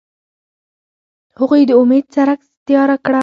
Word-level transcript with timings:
هغوی 1.39 1.61
د 1.69 1.71
امید 1.81 2.05
څرک 2.13 2.39
تیاره 2.67 2.97
کړ. 3.05 3.13